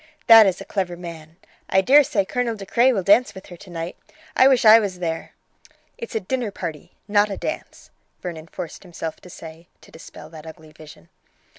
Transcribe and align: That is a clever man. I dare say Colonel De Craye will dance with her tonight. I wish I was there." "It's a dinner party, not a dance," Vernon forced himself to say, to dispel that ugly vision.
That 0.25 0.47
is 0.47 0.59
a 0.59 0.65
clever 0.65 0.97
man. 0.97 1.37
I 1.69 1.81
dare 1.81 2.03
say 2.03 2.25
Colonel 2.25 2.55
De 2.55 2.65
Craye 2.65 2.91
will 2.91 3.03
dance 3.03 3.35
with 3.35 3.45
her 3.49 3.55
tonight. 3.55 3.95
I 4.35 4.47
wish 4.47 4.65
I 4.65 4.79
was 4.79 4.97
there." 4.97 5.33
"It's 5.95 6.15
a 6.15 6.19
dinner 6.19 6.49
party, 6.49 6.93
not 7.07 7.29
a 7.29 7.37
dance," 7.37 7.91
Vernon 8.19 8.47
forced 8.47 8.81
himself 8.81 9.21
to 9.21 9.29
say, 9.29 9.67
to 9.81 9.91
dispel 9.91 10.31
that 10.31 10.47
ugly 10.47 10.71
vision. 10.71 11.09